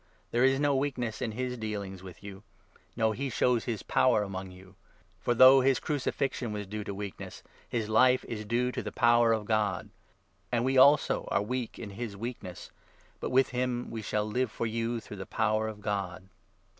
There 0.31 0.43
is 0.43 0.59
no 0.59 0.75
weakness 0.75 1.21
in 1.21 1.33
his 1.33 1.59
dealings 1.59 2.01
with 2.01 2.23
you. 2.23 2.41
No, 2.95 3.11
he 3.11 3.29
shows 3.29 3.65
his 3.65 3.83
power 3.83 4.23
among 4.23 4.49
you. 4.49 4.73
For 5.19 5.25
4 5.33 5.33
though 5.35 5.61
his 5.61 5.79
crucifixion 5.79 6.51
was 6.51 6.65
due 6.65 6.83
to 6.85 6.93
weakness, 6.95 7.43
his 7.69 7.87
life 7.87 8.25
is 8.25 8.43
due 8.43 8.71
to 8.71 8.81
the 8.81 8.91
power 8.91 9.31
of 9.31 9.45
God. 9.45 9.91
And 10.51 10.65
we, 10.65 10.75
also, 10.75 11.27
are 11.29 11.43
weak 11.43 11.77
in 11.77 11.91
his 11.91 12.17
weakness, 12.17 12.71
but 13.19 13.29
with 13.29 13.49
him 13.49 13.91
we 13.91 14.01
shall 14.01 14.25
live 14.25 14.49
for 14.49 14.65
you 14.65 14.99
through 14.99 15.17
the 15.17 15.27
power 15.27 15.67
of 15.67 15.81
God. 15.81 16.27